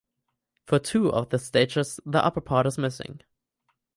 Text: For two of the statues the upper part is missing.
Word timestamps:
For 0.65 0.79
two 0.79 1.13
of 1.13 1.29
the 1.29 1.37
statues 1.37 1.99
the 2.07 2.25
upper 2.25 2.41
part 2.41 2.65
is 2.65 2.79
missing. 2.79 3.21